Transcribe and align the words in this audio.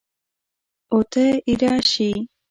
اوته 0.91 1.25
اېره 1.47 1.73
شې! 1.89 2.09